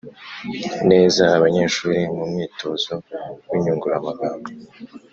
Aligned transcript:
neza 0.91 1.23
abanyeshuri 1.37 1.99
mu 2.15 2.23
mwitozo 2.31 2.93
w’inyunguramagambo. 3.49 4.49